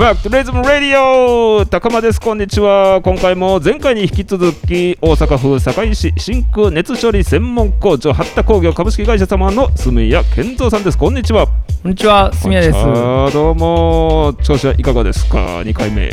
[0.00, 2.18] ファクトレズムラディオ高間です。
[2.18, 3.02] こんにちは。
[3.02, 10.96] 今回も前回に引き続き大阪府堺市真空熱処理専門工場八田工業株式会社様の住谷健三さんです。
[10.96, 11.46] こんにちは。
[11.46, 11.52] こ
[11.84, 12.78] んにちは、すみやです。
[12.78, 12.94] ありが
[13.26, 14.34] とどうも。
[14.42, 15.62] 調子はいかがですか？
[15.66, 16.08] 二回目。
[16.08, 16.12] う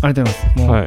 [0.00, 0.46] ございます。
[0.56, 0.86] もう、は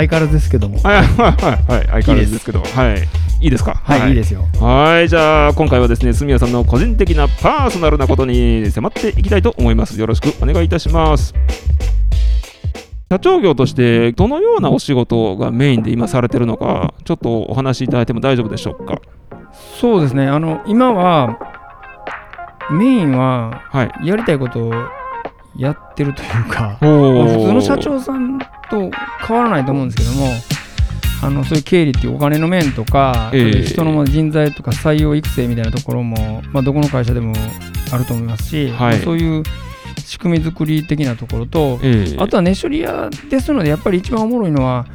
[0.00, 0.78] 相変わらずですけども。
[0.78, 3.08] はいはいはいはい相変わらずですけどはい。
[3.42, 3.74] いいですか？
[3.74, 4.46] はい、い、いですよ。
[4.60, 9.98] はいじゃあ今回はですね住谷さんの個人的なパーソナルなことに迫っていきたいと思います。
[9.98, 11.34] よろしくお願いいたします。
[13.10, 19.00] 社長業としてどのようなお仕事がメインで今されてるのかちょっとお話しいただいても大丈夫でしょうか？
[19.80, 20.28] そうですね。
[20.28, 21.36] あの、今は、
[22.70, 24.06] メインは、はい。
[24.06, 24.72] やりたいことを
[25.56, 26.86] やってるというか、 普
[27.46, 28.38] 通の社長さん
[28.70, 28.90] と
[29.26, 30.28] 変わらないと思うんですけども、
[31.22, 33.40] あのそういう経理っていうお金の面とか、ええ。
[33.40, 37.34] そういう人の人材とか採用育成みたいなところも、まあ、どこの会社でも
[37.92, 38.76] あると思いますし、はい。
[38.76, 39.42] まあそういう
[39.98, 42.16] 仕組み作り的なところと、ええ。
[42.18, 44.86] あとは熱処理屋ですので、やっぱり一番おもろいのは、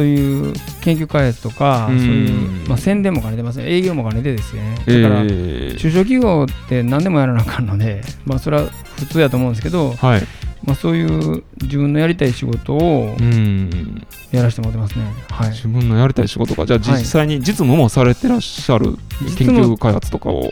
[0.00, 1.98] そういう研究開発とか、うん。
[1.98, 4.78] そういう、まあ、宣伝も兼ねてますね、営業も兼ねてですね。
[4.86, 8.64] えだから、え中小企業って何でもやらなあかんので、まあ、それは
[8.96, 10.22] 普通やと思うんですけど、はい。
[10.64, 14.06] まあ、そういう自分のやりたい仕事をうん。
[14.32, 15.04] やらせてもらってますね。
[15.28, 16.64] はい、自分のやりたい仕事か。
[16.64, 17.00] じゃあはい。
[17.00, 18.96] 実際に実務もされてらっしゃる
[19.36, 20.50] 研究開発とかを。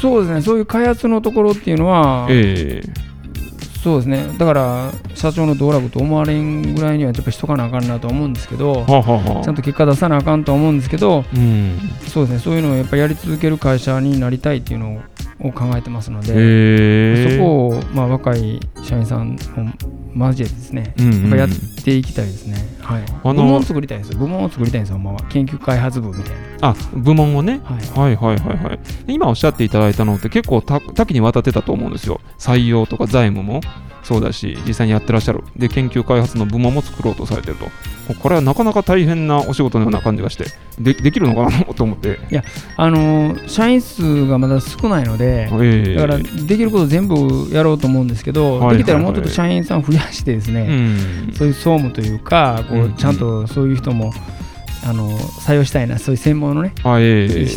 [0.00, 2.82] そうですね、そういう開発のところっていうのは、え
[3.82, 11.80] そうですね、だから社長の道楽と思われんぐらいにはやっぱしとかなあかんなとは思うんですけど、えはあはちゃんと結果出さなあかんとは思うんですけど、うん。
[12.06, 15.00] そうですね、そういうのをやっぱりやり続ける会社になりたいっていうのを
[15.50, 19.36] 考えてますので、ええそこを、まあ、若い社員さん
[20.14, 21.48] も交えてですね、うんうんやっぱやっ
[21.84, 22.56] ていきたいですね。
[22.80, 23.04] はい。
[23.24, 24.18] あの部門を作りたいですよ。
[24.18, 25.20] 部門を作りたいんですよ、まは。
[25.30, 27.64] 研究開発部みたいあ部門をねな。
[27.64, 28.16] はい。
[28.16, 33.60] はいはいはいはい今おっしゃっていただいたのって結構多多岐にわたってたと思うんですよ採用とか財務も
[34.02, 37.66] そうだし実際にやってらっしゃるで研究開発の部門も作ろうとされてると
[38.20, 40.46] これはなかなか大変なお仕事のような感じがして
[40.78, 42.18] でできるのかなと思って、
[42.76, 45.48] あのー社員数がまだ少ないので、え
[45.88, 45.94] え。
[45.94, 51.32] だからできること全部やろうと思うんですけど、できたらもうちょっと社員さん増やしてですうね、ん。
[51.32, 54.12] そういう総務というか、こうちゃんとそういう人も、
[54.84, 56.86] あの採用したいな、そういう専門のね、人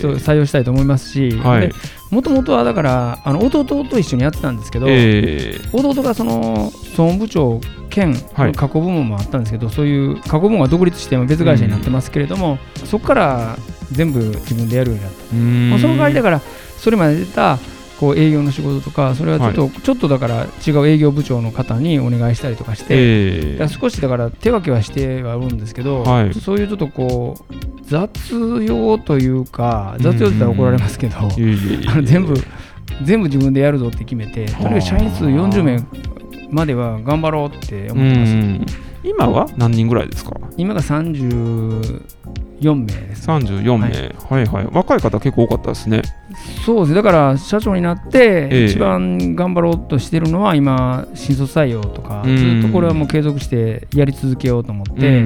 [0.10, 1.72] を採用したいと思いますし、はい。
[2.12, 5.70] もともとはだから、あの弟と一緒にやってたんですけど、ええ。
[5.74, 7.60] 弟がその総務部長
[7.90, 8.52] 兼はい。
[8.54, 13.58] 加工部門もあったんですけど、そういう加工部門が独立して今別会社になってますけれども、そこから
[13.92, 15.70] 全部自分でやるようになった、うん。
[15.72, 16.42] まあ、その代わりだから
[16.78, 17.58] それまで出た
[18.00, 23.58] こう営業の仕事とかそれはちょっと、ちょっとだから違う営業部長の方にお願いしたりとかして、ええ。
[23.58, 26.34] だ少しだから手分けはしてはおるんですけど、はい。
[26.34, 28.10] そういうちょっとこう雑
[28.64, 31.16] 用というか雑用って言ったら怒られますけど、
[32.04, 32.34] 全部
[33.02, 35.82] 全部自分でやるぞって決めて、とにかく社員数40名
[36.52, 38.34] までは頑張ろうってう思ってます。
[38.34, 38.66] ん。
[39.06, 40.32] 今は何人ぐらいですか？
[40.58, 40.82] 今が
[42.66, 43.28] 34名です。
[43.28, 43.88] 34名、
[44.30, 46.02] はい、はい若い方結構多かったですね。
[46.66, 48.66] そうですね、だから社長になって、ええ。
[48.66, 52.62] 一番頑張ろうとしてるのは、今、新卒採用とか、うん。
[52.62, 55.22] ずっとこれはもう継続してやり続けようと思って、あ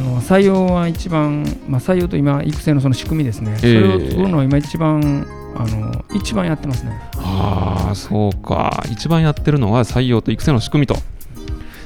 [0.00, 3.70] の採用は一番、まあ、採用と今、育成のその仕組みですね、そえ。
[3.70, 6.92] えれを作るのは今、一番、あの一番やってますね。
[7.16, 8.84] ああそうか。
[8.90, 10.96] 一番やってるのは採用と育成の仕組みと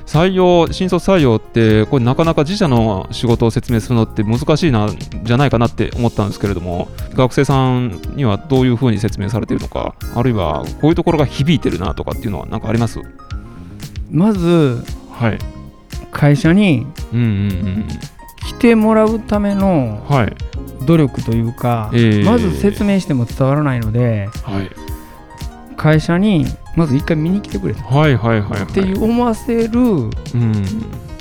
[0.06, 4.88] 採用新卒採用ってこれなかなか自社の仕事を説明するのって難しいな
[5.22, 13.00] じゃないかなって思ったんですけれども学生さんにはどういうふうに説明されているのかあるいはこういうところが響いてるなとかっていうのは何かあります？
[14.10, 15.38] まずはい。
[16.12, 17.88] 会社にうんうん
[18.46, 20.06] 来てもらうための
[20.86, 22.24] 努力というか、ええ。
[22.24, 24.70] まず説明しても伝わらないのではい。
[25.76, 26.46] 会社に
[26.76, 28.62] まず一回見に来てくれと、はいはいはいはい。
[28.62, 30.10] っていう思わせるうん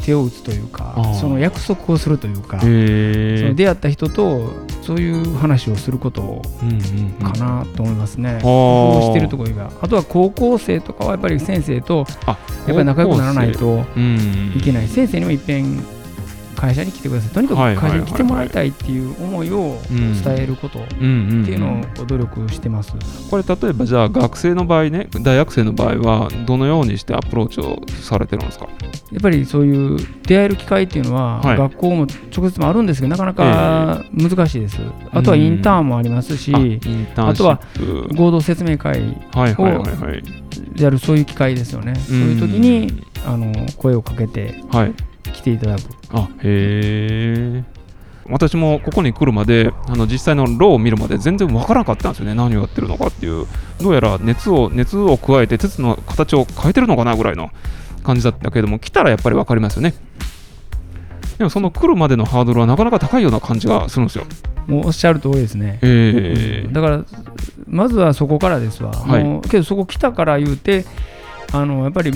[0.04, 6.42] 手を打つというかその約束をするというか、その出会った人とそういう話をすること
[7.22, 8.32] かなと思いますね。
[8.32, 8.38] あ。
[8.40, 14.54] ー工夫してるところがあとは高校生とかはやっぱり先生とあやっぱり仲良くならないとうん。
[14.58, 14.88] いけない。
[14.90, 15.82] 先生にもいっぺん
[16.56, 17.34] 会社に来てください。
[17.34, 22.94] とにかく会社に来てもらいたいっていう思いをうん伝えることっていうのを努力してます。
[23.30, 28.68] これ例えばじゃあ学生の場合ね大学生の場合はどのようにしてアプローチをされてるんですか？
[29.12, 31.58] やっぱりそういう出会える機会っていうのは、はい。
[31.58, 34.80] 学校も直接もあるんですけどなかなか難しいです。
[35.12, 36.80] あとはインターンもありますし、あイン
[37.16, 37.58] ターンシッ
[38.08, 38.16] プ。
[38.16, 39.02] 合同説明会
[39.34, 40.24] はいはいはいはい。
[40.76, 41.96] であるそういう機会ですよね。
[41.96, 44.94] そういう時にあの声をかけてはい
[45.34, 45.82] 来ていただく。
[46.12, 47.64] あへえ
[48.30, 52.34] 私もここに来るまであの実際のローを見るまで全然わからなかったんですよね。
[52.34, 53.46] 何をやってるのかっていう。
[53.82, 57.50] どうやら熱を熱を加えて鉄の形を変えてるのかなぐらいの
[58.04, 59.94] 感じだったけども来たらやっぱり分かりますよね。
[61.38, 64.26] でもその来るまでのハードルはなかなか高いような感じがするんですよ。
[64.68, 65.80] もうおっしゃる通りですね。
[65.82, 67.06] えだから、
[67.68, 68.94] まずはそこからですわ。
[68.94, 69.24] はい。
[69.24, 70.86] もうけど、そこ来たから言うて、
[71.54, 72.12] あのやっぱり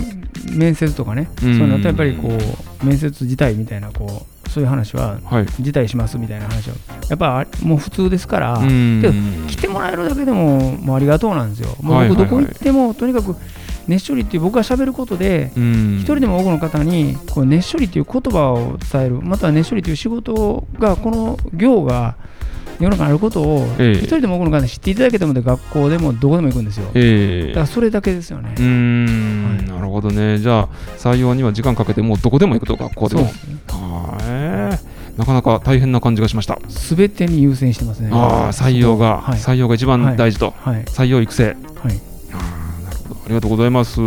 [0.52, 1.58] 面接とかね、うん。
[1.58, 5.46] そういうのってやっぱりこう面接自体みたいなこう、そういう話ははい。
[5.60, 6.76] 辞退しますみたいな話は、
[7.10, 9.00] やっぱあもう普通ですから、うん。
[9.02, 9.14] けど
[9.48, 11.76] 来てもらえるだけでももうありがとうなんですよ。
[11.82, 13.36] もう僕、どこ行っても、とにかく
[13.88, 15.98] 熱処理っていう僕が喋ることで、うん。
[16.00, 22.16] 一人でも多くの方にこう熱処理という言葉を伝える、または熱処理という仕事が、この業が
[22.80, 26.90] 世の中にあることを、ええ一人でも多くの方に知っていただけたので、学校でもどこでも行くんですよ。
[26.94, 28.64] ええだからそれだけですよねうー。
[28.66, 30.38] ん、はいなるほどね。
[30.38, 33.28] じゃあ、採用には時間かけて、もうどこでも行くと、学校でも。
[33.68, 33.82] そう。
[33.82, 36.60] はいなかなか大変な感じがしました。
[36.70, 38.10] すべてに優先してますね。
[38.12, 39.40] ああ、採用が、はい。
[39.40, 40.54] 採用が一番大事と。
[40.60, 40.84] はい。
[40.86, 41.46] 採用育成。
[41.46, 41.56] はい。
[41.56, 43.20] あーなるほど。
[43.26, 44.00] ありがとうございます。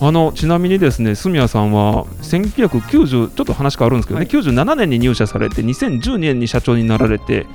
[0.00, 7.46] あのちなみにですね、住谷さんは1990、ちょっと話変わるんですけどね、はい97年に入社されて、2010年に社長になられて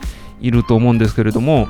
[0.41, 1.67] いると思うんですけれども、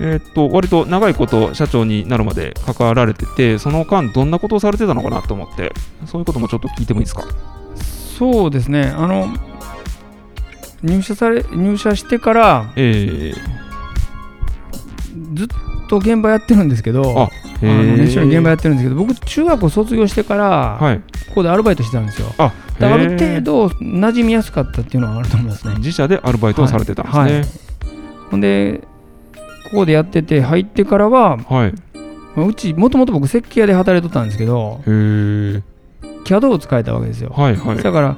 [0.00, 5.72] えーっと割と長いこと社長になるまで関わられてて、その間、どんなことをされてたのかなと思って、
[6.04, 7.24] そういうこともちょっと聞いてもいいですか？
[8.18, 8.92] そうですね。
[8.94, 9.28] あの、
[10.82, 13.32] 入社され、入社してから、え
[15.32, 15.46] ずっ
[15.88, 17.30] と現場やってるんですけど、
[17.62, 20.98] ああの熱心に現場やってるんですけど、僕、中学校卒業してから、はい、
[21.28, 22.28] ここでアルバイトしてたんですよ。
[22.38, 25.74] あだからある程度馴染みやすかったっていうのはあると思いますね。
[25.76, 27.22] 自社でアルバイトをされてたんですね。
[27.22, 27.66] はい
[28.30, 28.80] ほんで、
[29.70, 31.74] ここでやってて、入ってからは、はい、
[32.34, 35.62] まあうち、もともと僕、設計屋で働いてたんですけど、へー
[36.24, 37.30] CAD を使えたわけですよ。
[37.30, 37.82] はい、はい。
[37.82, 38.16] だから、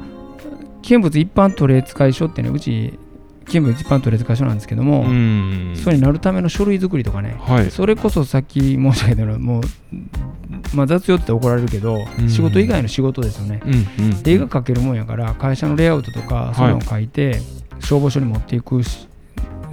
[0.83, 2.99] 見物一般取扱書ってね、うち、
[3.49, 9.63] 見物一般取扱書なんですけども、うんそれになるための書類作りとかね、はい、それこそさっき申し上げたような、もう、
[10.75, 13.61] まあ、雑用って怒られるけど、うん仕事以外の仕事ですよね。
[14.25, 17.41] 絵が描けるもんやから、会社のレイアウトとか、そういうのを書いて、
[17.81, 19.09] 消防署に持っていくし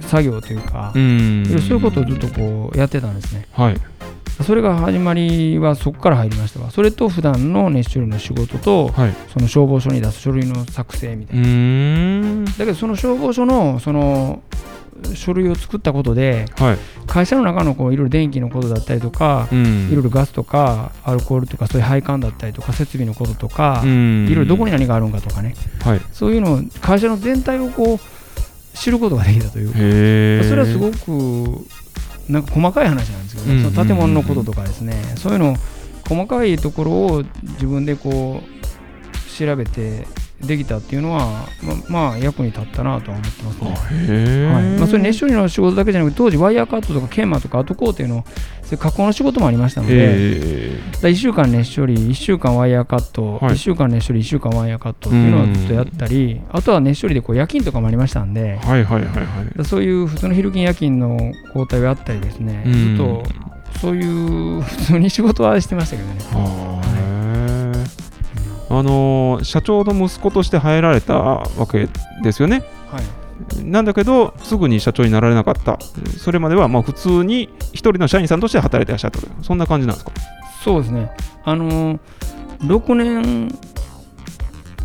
[0.00, 3.46] 作業というか、うそういうことをずっとこうやってたんですね。
[3.52, 3.76] はい、
[4.44, 6.70] それが始まりはそこから入りましたわ。
[6.70, 9.14] それと普段の熱処理の仕事と、はい。
[9.32, 11.46] その消防署に出す書類の作成みたいうな。
[12.58, 14.42] だけどその消防署のその
[15.14, 16.78] 書類を作ったことで、はい。
[17.06, 19.88] 会社の中のこういろいろ電気のことだったりとか、うん。
[19.90, 24.26] いろいろガスとかアルコールとかそういう配管だったりとか設備のこととか、うん。
[24.26, 25.54] いろいろどこに何があるんかとかね、
[25.84, 26.00] はい。
[26.12, 30.48] そういうのを会社の全体をこう知ることができたというか。
[30.48, 31.66] それはすごく
[32.28, 35.56] なんか細かい話なんですけどね、うんその建物のこととかですね、そういうの
[36.08, 40.06] 細かいところを自分でこう調べて
[40.40, 41.48] できたっていうのは、
[41.88, 44.46] ままあ役に立ったなとは思ってますね。
[44.46, 48.24] はいまあ、それ熱処理の仕事だけじゃなくて当時ワイヤーカットとか研磨とか後工程の
[48.78, 58.66] 加工の仕事もありましたので、えだ1週間熱処理1週間ワイヤーカット、はい1週間熱処理1週間ワイヤーカットっていうのはずっとやったりあとは熱処理でこう夜勤とかもありましたんでえ。
[58.66, 59.56] はいはいはいはい。
[59.56, 63.22] だそういう普通の昼勤夜勤の交代があったりですね、ずっと
[63.80, 66.95] そういう普通に仕事はしてましたけどね。
[68.68, 71.88] あのー社長の息子として入られたわけ
[72.22, 72.62] ですよね。
[72.90, 73.04] はい
[73.62, 75.78] なんだけど、すぐに社長になられなかった。
[76.18, 80.12] それまではまあ普通に一人の社員さんとして働いてらっしゃったという、そんな感じなんですか？
[80.64, 81.10] そうですね
[81.44, 82.00] あの
[82.62, 83.54] 6年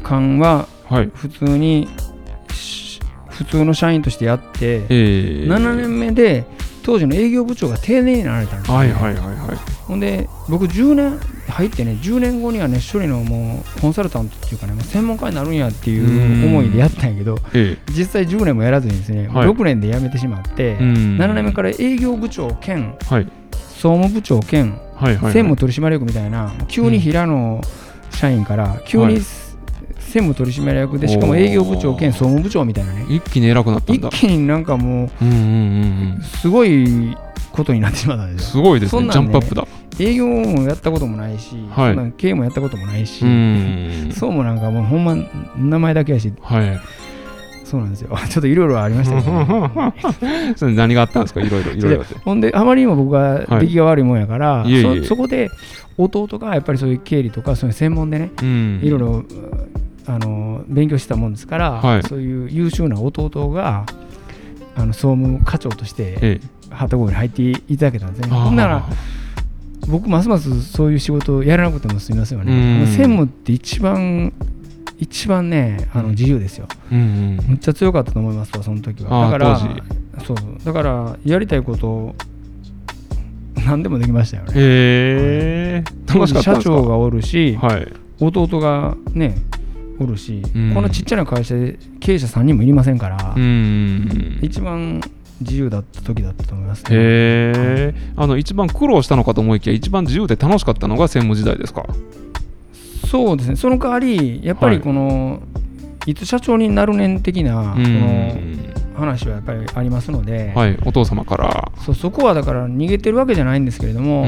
[0.04, 1.12] 間ははい。
[1.16, 1.88] 普通に
[2.54, 6.44] し普通の社員としてやって、ええ7年目で
[6.84, 9.58] 当時の営業部長が定年になられたんですよ、はいはいはいはい。
[9.92, 11.20] ほんで僕10年
[11.50, 19.50] 入ってね10年後には熱処理のもうコンサルタントっていうかねもう専門家になるんやっていう思いでやったんやけどえ実際10年もやらずにですね、はい。
[19.50, 21.18] 6年で辞めてしまって、えうん。
[21.18, 23.28] 7年目から営業部長兼はい。
[23.52, 25.34] 総務部長兼はいはいはい。
[25.34, 27.60] 専務取締役みたいな急に平野
[28.12, 29.16] 社員から急にはい。
[29.20, 33.08] 専務取締役でしかも営業部長兼総務部長みたいなね。
[33.10, 34.08] 一気に偉くなったんだ。
[34.08, 35.42] 一気になんかもうんうんうん
[36.14, 36.18] うん。
[36.22, 36.24] う。
[36.24, 37.14] すごい
[37.52, 38.50] ことになってしまったんですよ。
[38.52, 39.04] すごいですね。
[39.04, 39.68] ねジャンプアップだ。
[40.00, 44.12] 営業もやったこともないし、はいそん経営もやったこともないし、うん。
[44.14, 45.16] そうもなんかもうほんま
[45.58, 46.80] 名前だけやし、はい。
[47.66, 48.10] そうなんですよ。
[48.30, 51.42] ちょっといろいろありましたけど、ね、 それ何があったんですか？
[51.42, 52.16] いろいろいろいろって。
[52.20, 55.50] ほんで、あまりにも僕が出来が悪いもんやから、いえいえそそこで
[55.98, 59.24] 弟がやっぱりそういう経理とか、そういう専門でね、うんいろいろ
[60.08, 63.86] あの勉強してたもんですから、はいそういう優秀な弟が
[64.76, 66.61] あの総務課長としてええ。
[66.72, 68.36] 旗号に入っていただけたんですね。
[68.36, 68.86] ほんなら
[69.88, 72.86] 僕ますますそういう仕事をやらなくても済みますよね。
[72.88, 74.34] 専務って一番
[75.00, 76.68] 一番ねあの自由ですよ。
[76.92, 77.46] うんうん。
[77.48, 79.26] むっちゃ強かったと思いますわその時は。
[79.26, 79.60] だから
[80.20, 82.16] 当そうだからやりたいことを
[83.66, 84.54] 何でもできましたよね。
[84.56, 85.84] へえ。
[86.08, 87.88] 楽しかった社長がおるし、はい。
[88.20, 89.36] 弟がね
[90.00, 95.02] おるし、うんこのちっちゃな会社で経営者3人もいりませんから、うん一番
[95.42, 96.90] 自由だった時だったと思いますね。
[96.92, 101.86] へえあの一番苦労したのかと思いきや一番自由で楽しかったのが専務時代ですか？
[103.08, 103.56] そうですね。
[103.58, 105.42] その代わりやっぱりこの、
[106.06, 110.78] い、つ社長になるねん的なうこのん話はやっぱりありますので、はい。
[110.86, 111.72] お父様から。
[111.86, 114.26] そうそこはだから逃げてるわけじゃないんですけれども、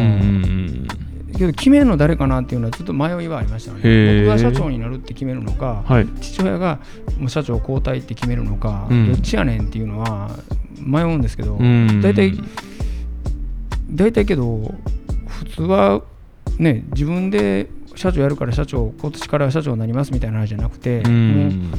[1.37, 6.07] けど決めるの誰かなっていうのはちょっと迷いはありましたね僕が社長になるって決めるのか、はい。
[6.21, 6.79] 父親が
[7.17, 9.13] もう社長交代って決めるのか、うん。
[9.13, 10.31] どっちやねんっていうのは
[10.85, 12.01] 迷うんですけど、うん。
[12.01, 12.33] 大体
[13.91, 14.73] 大体けど
[15.27, 16.01] 普通は
[16.57, 21.13] ね自分で社長やるから社長今年から社長になりますみたいな話じゃなくて、うもう
[21.47, 21.71] ん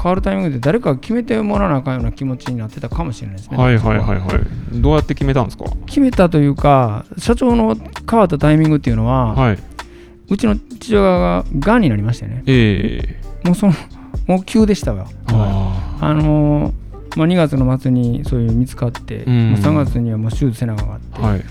[0.00, 3.56] 変わるタイミングで誰かが決めてもらわなあかんような気持ちになってたかもしれないですね。
[3.56, 4.26] はいはいはいは
[4.72, 4.80] い。
[4.80, 5.64] どうやって決めたんですか？
[5.86, 7.76] 決めたというか社長の
[8.08, 9.58] 変わったタイミングっていうのは、はい。
[10.30, 12.44] うちの父親ががんになりましてね。
[12.46, 13.46] ええ。
[13.46, 13.72] もうその
[14.26, 15.06] もう急でしたわ。
[15.26, 19.52] ああのーまあ、2月の末にそういう見つかって、うん。
[19.52, 21.44] まあ3月にはもう手術せなあかって、あはい。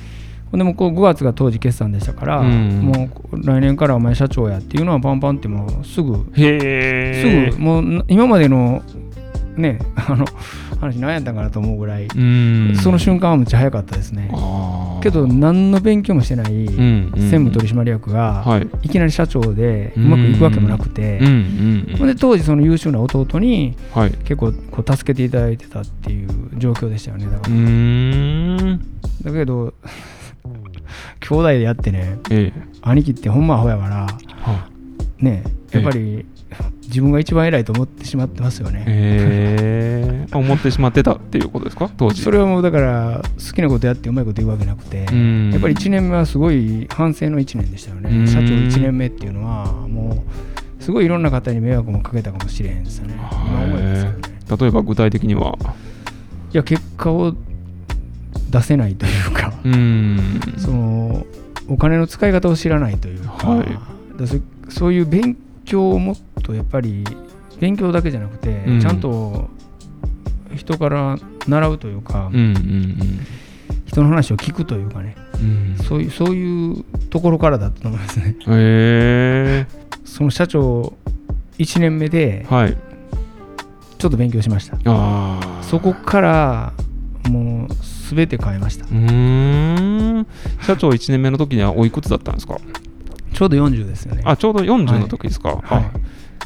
[0.52, 2.80] ほんでもうこう5月が当時決算でしたから、うん。
[2.82, 8.82] もう来年からお前社長やっていうのはパンパンってもうすぐ、すぐもうな今までの
[9.58, 10.26] ねあの
[10.80, 12.76] 話何やったんかなと思うぐらい、うん。
[12.82, 14.30] その瞬間はむっちゃ早かったですね。
[15.02, 18.68] けど何の勉強もしてない専務取締役が、はい。
[18.84, 24.12] いきなり社長でうまくいくわけもなくて、で当時その優秀な弟にはい。
[24.12, 27.54] 結構こう助けていただいてたっていう状況でしたよねだかう
[29.24, 29.74] ら、だけど
[31.20, 32.62] 兄弟でやってねええ。
[32.82, 34.08] 兄貴ってほんまアホやから
[34.42, 34.70] は
[35.20, 36.26] ねやっぱり
[36.88, 41.90] 自分が一番偉いと思ってしまってますよね、ええ思ってしまってたっていうことですか？
[41.96, 42.22] 当時。
[42.22, 45.52] それはもうだから好きなことやってうまいこと言うわけなくて、うん。
[45.52, 48.28] やっぱり1年目はすごい反省の1年でしたよね、うん。
[48.28, 50.24] 社長1年目っていうのはも
[50.80, 53.14] うすごいいろんな方に迷惑もかけたかもしれへんですよね。
[53.16, 54.18] 今思いますよね。
[54.60, 55.58] 例えば具体的には？
[56.54, 57.34] いや結果を
[58.50, 59.54] 出せないというか、
[60.58, 61.26] その
[61.70, 63.68] お金の使い方を知らないというか,、はい。
[64.20, 64.38] だそ
[64.70, 67.04] そういう勉強をもっとやっぱり
[67.60, 68.80] 勉強だけじゃなくて、うん。
[68.82, 69.50] ちゃんと
[70.56, 72.98] 人から習うというか、うんうん
[73.86, 75.16] 人の話を聞くというかね。
[75.36, 75.72] うん。
[75.72, 78.36] うんそういうそういうところからだったと思いますね。
[78.48, 79.66] へえ
[80.04, 80.94] その社長
[81.58, 82.78] 1年目ではい。
[83.98, 84.78] ちょっと勉強しました。
[85.64, 86.74] そこから
[87.30, 87.68] もう
[88.16, 88.86] 全て変えました。
[90.64, 92.58] 社長1年目の時にはおいくつだったんですか？
[93.38, 94.24] ちょうど40ですよね。
[94.26, 95.62] あちょうど40の時ですか、はい。
[95.70, 95.92] あ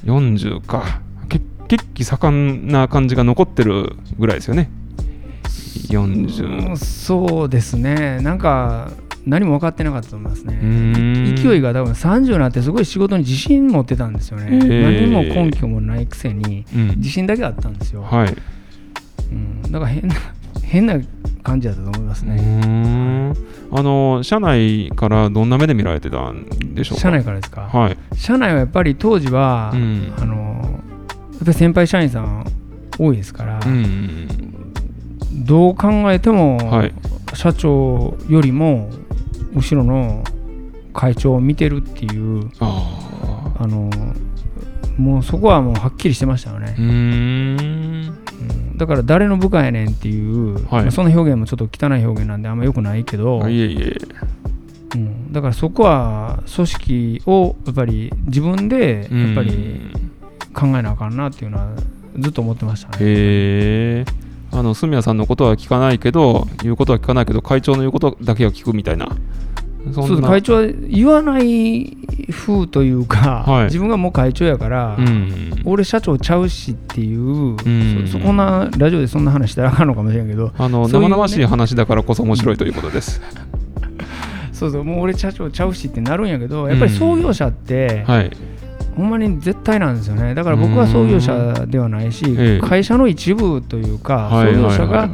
[0.04, 1.00] 40か。
[1.30, 4.70] け血気盛んな感じが残ってるぐらいですよね。
[5.88, 8.20] 40うんそうですね。
[8.20, 8.92] なんか
[9.26, 10.54] 何も分かってなかったと思いますね。
[10.56, 11.34] ん。
[11.34, 16.88] 勢いが多分30になってすごい仕事に自信持ってたんですよね、何も根拠もないくせにうん。
[16.98, 18.36] 自信だけあったんですよ、はい。
[19.32, 20.16] うん、だから変な
[20.72, 20.98] 変な
[21.44, 23.34] 感じだと思いますうね、
[23.74, 27.01] あの社内からどんな目で見られてたんでしょうか？
[27.01, 27.98] 社内からですか、はい。
[28.16, 30.13] 社内はやっぱり当時は、うん。
[30.18, 32.46] あのやっぱり先輩社員さん
[32.98, 34.28] 多いですから、うん
[35.46, 36.94] どう考えても、はい。
[37.34, 38.90] 社長よりも
[39.54, 40.24] 後ろの
[40.94, 43.90] 会長を見てるっていうああの
[44.98, 46.75] もうそこはもうはっきりしてましたよね。
[46.78, 48.16] ーう、ーん
[48.50, 48.78] うん。
[48.78, 50.84] だから誰の部下やねんっていう、はい。
[50.84, 53.98] まあその表現もちょっと汚い表現なんであんま良くないけど、あいえいえ。
[54.96, 59.80] うん、だからそこは組織をやっぱり自分でやっぱり
[60.54, 61.70] 考えなあかんなっていうのは
[62.20, 64.06] ずっと思ってましたね。
[64.54, 69.08] あの住谷さんのことは聞かないけど言うことは聞かないけど会長の言うことだけは聞くみたいな
[69.94, 71.98] そそう会長は言わない
[72.30, 73.64] 風というか、はい。
[73.66, 75.62] 自分がもう会長やから、うん。
[75.66, 78.08] 俺社長ちゃうしっていう、ん。
[78.08, 80.94] そそこんなラジオでそんな話したらあかんのかもしれんけどあのね。
[80.94, 83.22] 生々しい話だからこそ面白いということです。
[84.54, 88.32] そうそうもう俺社長ちゃうしってなるんやけどやっぱり創業者って、はい。
[88.96, 90.36] ほんまに絶対なんですよね。
[90.36, 92.68] だから僕は創業者ではないし、ええ。
[92.68, 95.10] 会社の一部というか、はい創業者が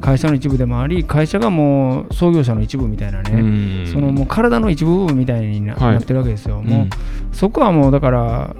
[0.00, 3.44] 会社の一部でもあり会社がもう創業者の一部みたいなね、う
[3.88, 3.92] ん。
[3.92, 5.96] そのもう体の一部分みたいにな,、はい。
[5.96, 6.66] ってるわけですよ、うん。
[6.66, 6.86] もう
[7.32, 8.56] そこはもうだから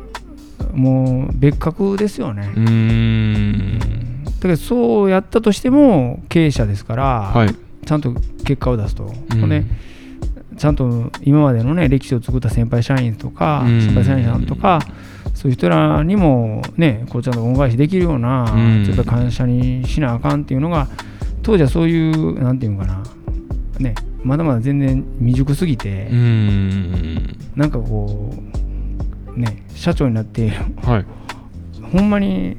[0.75, 3.79] もう別格ですよね、うーん。
[4.25, 7.55] だけどそうやったとしても経営者ですから、はい。
[7.87, 8.13] ちゃんと
[8.45, 9.41] 結果を出すと、うん。
[9.41, 9.65] ほんで
[10.59, 13.81] ちゃんと今までのね歴史を作った先輩社員とか、うん。
[13.81, 14.81] 先輩社員さんとか
[15.35, 18.85] そういう人らにもねこうちゃんと恩返しできるような、うん。
[18.85, 20.89] ちょっと感謝にしなあかんっていうのが
[21.43, 23.03] 当時はそういうなんていうのかな
[23.79, 27.37] ねまだまだ全然未熟すぎて、うーん。
[27.57, 28.35] なんかこ
[29.35, 30.51] うね社長になって
[30.83, 31.07] はい。
[31.93, 32.57] ほんまに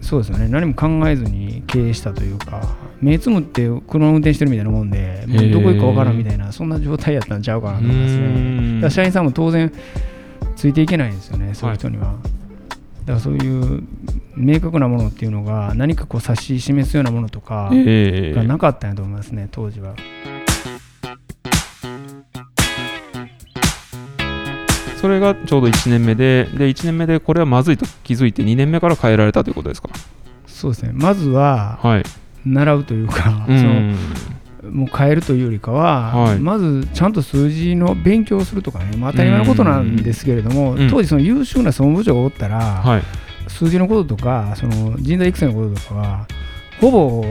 [0.00, 0.48] そうですよね。
[0.48, 8.90] 何も考えずに経営したというか目つむって車運転してるみたいなもんでもうどこ行くか分からんみたいなそんな状態やったんちゃうかなと思いますね。
[8.90, 9.70] 社員さんも当然
[10.56, 12.14] ついていけないんですよねそういう人には、
[13.04, 13.82] だからそういう
[14.36, 19.94] 明確なものっていうのが何かこう指し示すようなものとかええがなかったんやと思いますね当時は。
[24.96, 29.90] それがちょうど1年目でで1年目でこれはまずいと気づいて2年目から変えられたということですか？
[30.46, 30.92] そうですね。
[30.94, 32.04] まずははい
[32.44, 33.96] 習うというか、うそのん
[34.70, 36.38] もう変えるというよりかは、はい。
[36.38, 40.90] まずちゃんと数字の勉強をするとかね、まあ、当たり前のことなんですけれども、うん。
[40.90, 43.02] 当時その優秀な総務部長がおったら、はい。
[43.48, 46.26] 数字のこととかその人材育成のこととかは
[46.80, 47.24] ほぼ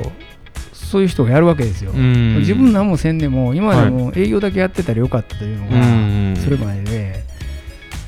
[0.72, 2.38] そういう人がやるわけですよ、うん。
[2.40, 6.36] 自分何もせんでも今までも営業だけやってたらよかったというのうがん。
[6.38, 7.24] それまでで。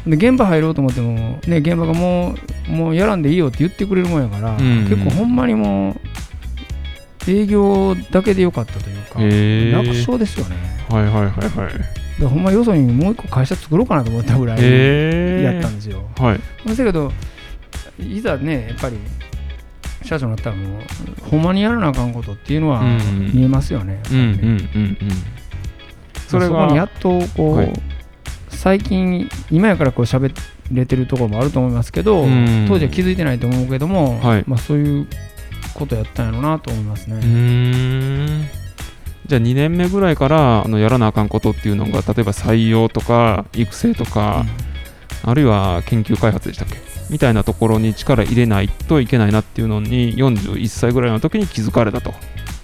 [0.08, 2.36] で現場入ろうと思っても、ね、現場がも
[2.70, 4.88] うもうやらんでいいよって言ってくれるもんやから、ん。
[4.88, 5.96] 結構ほんまにもう
[7.28, 10.56] 営業だけでよかったというか、へえ楽勝ですよね。
[10.90, 12.20] はいはいはいはい。
[12.20, 16.04] でほんまよそにもう一個会社作ろうかなと思ったぐらいやったんですよ。
[16.18, 16.40] はい。
[16.70, 17.12] だけど
[18.00, 18.98] いざねやっぱり
[20.04, 20.82] 社長になったらもう
[21.30, 23.32] ほんまにやらなあかんことっていうのはうん。
[23.34, 24.02] 見えますよね。
[24.12, 24.68] うんうんやっぱりね。
[24.76, 24.98] うんうん
[26.28, 27.74] それがそこにやっとこう、はい。
[28.50, 30.34] 最近今やからこう喋
[30.72, 32.66] れてるところもあると思いますけど、うん。
[32.68, 34.44] 当時は気づいてないと思うけども、はい。
[34.48, 35.08] まあ、そういう
[35.76, 37.18] ことやったんやろうなと思いますね。
[37.18, 38.46] うーん。
[39.28, 44.46] じゃあ2年目ぐらいからあのやらなあかんことっていうのが例えば採用とか育成とか、
[45.24, 46.78] あるいは研究開発でしたっけ？
[47.10, 52.14] みたいなところに力入れないといけないなっていうのに41歳ぐらいの時に気づかれたと。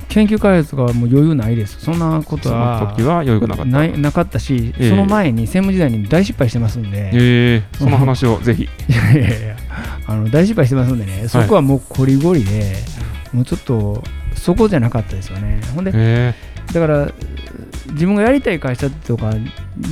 [0.10, 1.80] 研究開発がもう余裕ないです。
[1.80, 3.98] そんなことそのは時は余裕がなかった。
[3.98, 4.90] なかったし、ええ。
[4.90, 7.78] その前に専務時代に大失敗してますんで、ええ。
[7.78, 8.64] その話をぜひ。
[8.90, 9.56] いやいやいや
[10.08, 12.76] あの大失敗してますんでね、そこはもうこりごりで、
[13.34, 14.04] もうちょっと
[14.36, 15.62] そこじゃなかったですよね。
[15.76, 16.34] ほんで、え。
[16.74, 17.12] だから
[17.92, 19.34] 自分がやりたい会社とか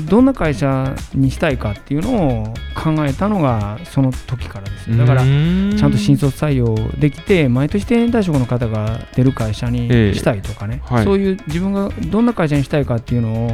[0.09, 10.13] どんな会社にしたいかっていうのを考えたのがその時からですだからちゃんと新卒採用できて毎年定年退職の方が出る会社にええ。
[10.13, 11.03] したいとかね、はい。
[11.03, 13.49] そういう自分がどんな会社にしたいかっていうのを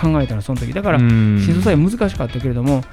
[0.00, 0.72] 考えたのはその時。
[0.72, 1.42] だからうん。
[1.44, 2.84] 新卒採用難しかったけれども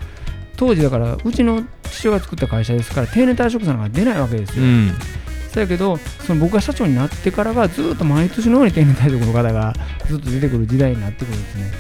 [0.58, 4.92] 当時だからうちの父親が作った会社ですから定年退職者なんか出ないわけですよ、うん。
[5.54, 9.74] そやけどその僕が社長になってからがずっと毎年のように定年退職の方が
[10.08, 11.72] ずっと出てくる時代になってくるんですね。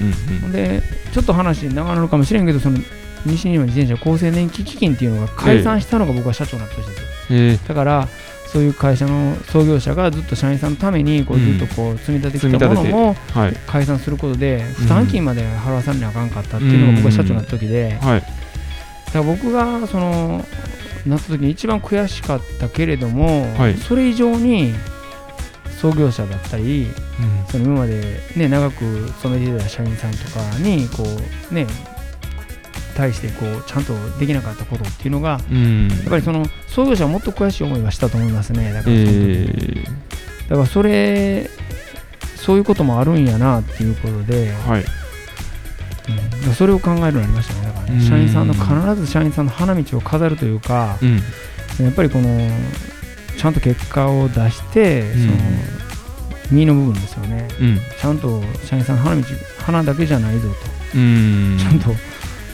[0.00, 2.78] うんうんほんでちょっと話長なるかもしれんけどその
[3.24, 7.58] 西日本自転車厚生年金基金っていうのが解散したのが僕が社長になった年ですよ、うんえ。
[7.68, 8.08] だから
[8.52, 13.16] そういう会社の創業者がずっと社員さんのためにこううんずっとこう積み立ててきたものも
[13.66, 18.20] 解散することで負担金まで払わされなあかんかったっていうのが僕が社長になった時で、はい。
[18.20, 18.30] だか
[19.14, 20.44] ら僕がその
[21.06, 23.74] なった時に一番悔しかったけれども、はい。
[23.76, 24.74] それ以上に
[25.80, 26.86] 創業者だったり
[27.48, 31.04] その今まで、ね、長く勤めていた社員さんとかにこ
[31.50, 31.66] う、ね、
[32.92, 35.88] 対してこうちゃんとできなかったことっていうのがうん。
[35.88, 38.72] やっぱりその創業者はもっと悔しい思いはしたと思いますね。
[38.72, 39.84] だからえ
[40.48, 41.48] だからそれ
[42.36, 44.84] そういうこともあるんやなっていうことで、えはい。
[46.46, 46.54] うん。
[46.54, 47.66] それを考えるようになりましたね。
[47.66, 47.98] だからうん。
[47.98, 51.16] ね社員さんの必ず社員さんの花道を飾るというかうん。
[51.84, 52.50] やっぱりこの
[53.38, 55.20] ちゃんと結果を出して、うん。
[55.22, 55.34] その
[56.50, 57.48] 身の部分ですよね。
[57.60, 57.78] うん。
[57.98, 59.22] ちゃんと社員さんの花道
[59.58, 60.54] 花だけじゃないぞと。
[60.98, 61.56] うん。
[61.58, 61.94] ちゃんと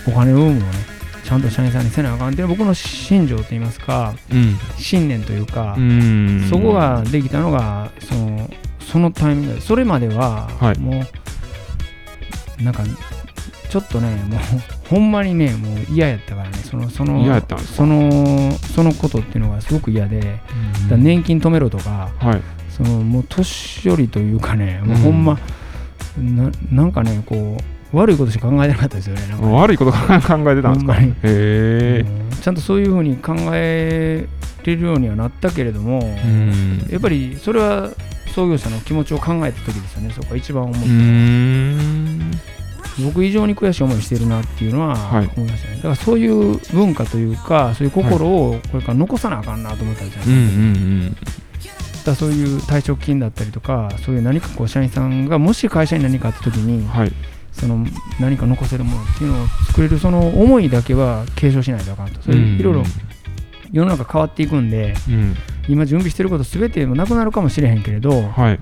[0.09, 4.57] お金の部分をねちゃんと社員さんにせなあかんっていう僕の信条といいますかうん。
[4.79, 6.47] 信念というか、うん。
[6.49, 10.79] そこができたのがそのそのタイミングでそれまでははい。
[10.79, 11.05] も
[12.59, 12.83] う、なんか
[13.69, 14.41] ちょっとねもう
[14.89, 17.23] ほんまにねもう嫌やったからねそのその
[17.59, 20.41] そのそのことっていうのがすごく嫌で、だか
[20.93, 22.43] ら年金止めろとかはい。
[22.71, 25.39] そのもう年寄りというかねもうほんま、
[26.17, 29.23] ななんかねこう悪いことしか考えてなかったですよね。
[29.53, 30.95] 悪いこと考えてたんですか？
[30.95, 32.05] へえ。
[32.07, 32.37] うん。
[32.37, 34.29] ちゃんとそういうふうに考え
[34.65, 36.87] れるようにはなったけれども、うん。
[36.91, 37.91] やっぱりそれは
[38.35, 42.31] 創業者の気持ちを考えた時ですよね、そこが一番思う、うーん。
[43.05, 45.31] 僕以上に悔しい思いをしているなっていうのははい。
[45.37, 45.77] 思いましたね。
[45.77, 50.33] だからそういう文化というか、そういう心をこれから残さなあかんなと思ったんですよね。
[50.33, 50.45] うんう
[51.07, 51.17] ん。
[52.05, 57.13] だそういう退職金だったりとか、そういう何かこう社員さんがもし会社に何かあった時にうん、はい
[57.59, 57.85] その
[58.21, 62.23] 何か残せるものっていうのを作れるその思いだけは継承しないとあかんと。
[62.23, 62.85] それいろいろ
[63.73, 65.35] 世の中変わっていくんで、うん。
[65.69, 68.59] 今準備してること全てもなくなるかもしれへんけれど、はい。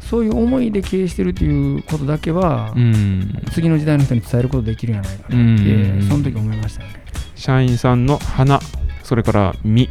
[0.00, 3.42] そういう思いで経営してるっていうことだけは、うん。
[3.52, 6.02] 次の時代の人に伝えることできるんじゃないかなって、うん。
[6.08, 7.02] その時思いましたよね。
[7.34, 8.60] 社員さんの花
[9.02, 9.88] それから実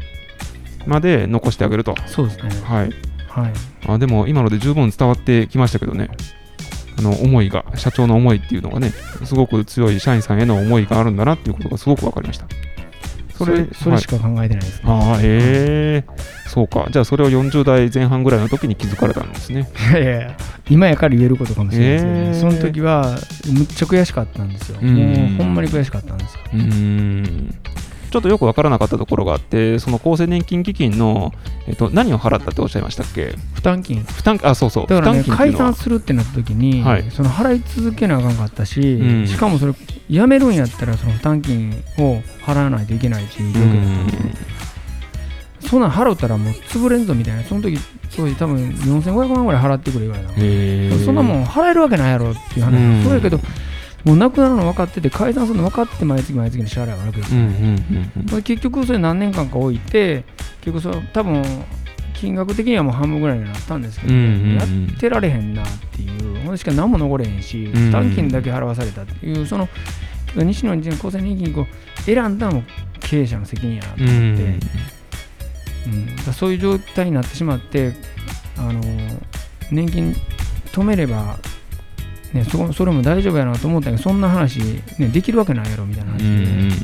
[0.85, 1.95] まで残してあげると。
[2.05, 2.49] そうですね。
[2.63, 2.89] はい。
[3.27, 3.53] はい。
[3.87, 6.09] あでも今ので十分伝わってきましたけどね
[6.99, 8.91] あの思いが社長の思いっていうのがね
[9.23, 12.45] すごく強い社員さんへの思いがあるんだなっていうことがすごく分かりました。
[13.38, 16.03] それそれしか考えてないですね、ああへえ。
[16.45, 16.88] そうか。
[16.91, 19.69] じゃあそれを40代前半ぐらいの時に気づかれたんですね。
[19.91, 20.38] いやいや
[20.69, 22.31] 今やから言えることかもしれないですけどね、え。
[22.31, 23.17] ーその時は
[23.53, 24.93] むっちゃ悔しかったんですよ、うん。
[24.93, 26.41] もうほんまに悔しかったんですよ。
[26.53, 27.55] うーん
[28.10, 31.34] ちょっとよく分からなかったところがあってその厚生年金基金の、
[31.67, 33.36] えっと、何を払ったっておっしゃいましたっけ？
[33.54, 34.04] 負担金。
[34.04, 34.88] 負担あそうそう。
[34.88, 37.10] だからね解散するってなった時に、はい。
[37.12, 39.28] その払い続けなあかんかったし、うん。
[39.28, 39.74] しかもそれ
[40.10, 47.43] 辞めるんやったらその負担金を払わないといけないっていうったんで、そんなん払ったらもう潰れんぞみたいな。
[47.43, 47.78] その時
[48.15, 51.06] 当時多分4500万ぐらい払ってくれ言われたのへー。
[51.06, 53.04] そんなもん払えるわけないやろっていう話、うん。
[53.04, 53.39] そうやけど
[54.05, 57.35] もうなくなるの分かってて解散するの分かって毎月毎月に支払いがあるわけです。
[57.35, 58.25] よ、うんうんうんうん。
[58.29, 60.23] これ結局それ何年間か置いて
[60.62, 61.43] 結局その多分
[62.13, 64.55] 金額的にはもう半分ぐらいになったんですけど、うんうんうん。
[64.55, 64.63] や
[64.95, 69.67] ってられへんなっていうほんでしか何も残れへんしん負担金だけ払わされたっていうその
[70.35, 71.65] 西野人厚生年金を
[72.05, 72.63] 選んだのも
[72.99, 74.59] 経営者の責任やなとう思って、ん。
[75.88, 76.15] うん。
[76.15, 77.93] だからそういう状態になってしまって
[78.57, 78.81] あの
[79.71, 80.15] 年金
[80.71, 81.39] 止めれば、
[82.33, 84.59] ね、そこそれも大丈夫やなと思ったけどそんな話、
[84.99, 86.75] ね、できるわけないやろみたいな話うんうんで、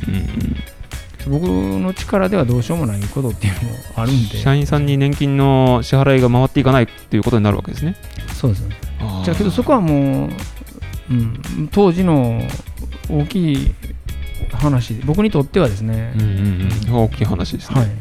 [1.28, 1.40] うん。
[1.40, 4.38] 僕の力ではどうしようもないことっていうのもあるんで。
[4.38, 7.96] 社員さんに年金の支払いが回っていかないっていうことになるわけですね。
[8.34, 8.68] そうです。
[8.68, 8.76] ね
[9.24, 10.30] じゃあけどそこはもう、
[11.12, 12.42] うん、当時の
[13.10, 13.76] 大きい
[14.52, 16.14] 話僕にとってはですね。
[16.16, 17.80] うん、うんうん、大きい話ですね。
[17.80, 17.90] はい。
[17.90, 17.92] い、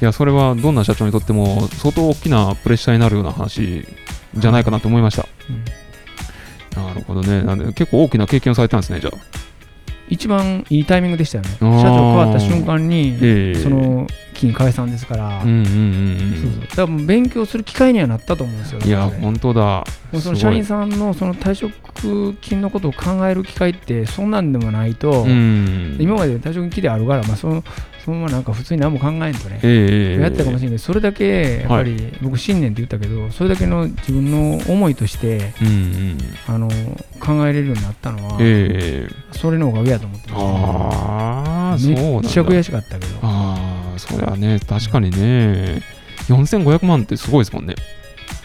[0.00, 3.86] や、それはどんな社長にとっても相当大きなプレッシャーになるような話
[4.34, 5.28] じゃないかなと思いました。
[5.48, 5.64] うん
[6.88, 7.42] なるほどね。
[7.42, 9.18] なんで結構大きな経験をされたんですね、じゃあ。
[10.08, 15.42] 一番いいタイミングでしたよねあー社長変わった瞬間に、ええその金解散ですから、
[16.74, 18.88] 多分勉強する機会にはなったと思うんですようん。
[18.88, 19.84] いや、本当だ。
[20.12, 25.96] もうその社員さんのその退職金のことを考える機会ってそんなんでもないと、うん。
[26.00, 27.64] 今まで退職金であるから、まあ、その
[28.04, 36.18] そのままなんか普通に何も考えんとね、ええやったかもしれないけどそれだけやっぱり僕信念って言ったけど、それだけの自分の思いとしてうんうん。
[36.46, 36.68] あの
[37.20, 42.10] 考えれるようになったのは、ええそれのおかげやと思ってます、ああ、そうなんだ。
[42.10, 43.18] めっちゃ悔しかったけど。
[43.22, 43.49] ああ、
[43.98, 45.82] そりゃね、確かにね。
[46.28, 47.74] 4500万ってすごいですもんね。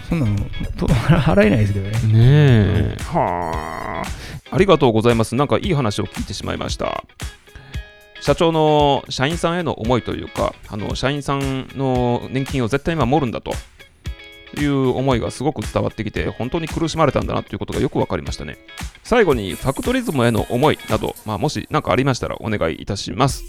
[0.10, 0.36] そんなの
[0.78, 2.98] と 払えないですけどねねえ。
[3.02, 4.56] はあ。
[4.56, 5.36] ありがとうございます。
[5.36, 7.04] なんかいい話を聞いてしまいました。
[8.22, 13.54] 社長の社員さんへの思いというか、あの社員さんの年金を絶対守るんだと
[14.56, 18.58] いう思いがすごく伝わってきて、本当に苦しまれたんだなということがよく分かりましたね。
[19.04, 23.44] 最後にファクトリズムへの思いなど、まあ、もし何かありましたらお願いいたします。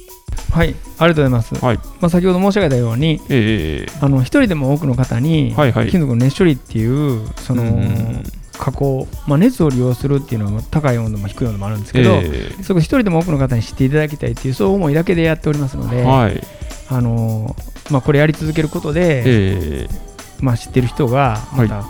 [0.50, 1.76] はいありがとうございます、はい。
[1.76, 8.22] まあ、先ほど申し上げたようにええあの一人でも多くの方に、はいはい金属の熱処理っていうその、うん
[8.58, 16.40] 加工、まあ、熱を利用するっていうのは高い温度も低い温度もあるんですけど、えそこ一人でも多くの方に知っていただきたいっていうそう思いだけでやっておりますので、えはい。
[16.88, 17.54] あの
[17.90, 20.05] まあ、これやり続けることで、ええ
[20.40, 21.82] まあ、知ってる人がまた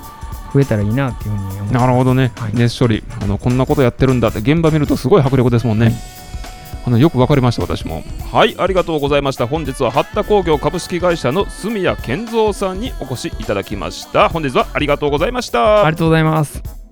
[0.53, 2.53] 増えたらいいなっていうふうに思って、なるほどね、はい。
[2.55, 4.39] 熱処理あのこんなことやってるんだって。
[4.39, 5.93] 現場見るとすごい迫力ですもんね、
[6.87, 8.03] あのよくわかりました私も。
[8.33, 9.47] はいありがとうございました。
[9.47, 14.29] 本日は八田工業株式会社の住谷健三さんにお越しいただきました。
[14.29, 15.83] 本日はありがとうございました。
[15.83, 16.86] ありがとうございます。